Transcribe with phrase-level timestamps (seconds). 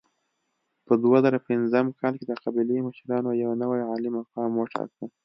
[0.87, 5.03] په دوه زره پنځم کال کې د قبیلې مشرانو یو نوی عالي مقام وټاکه.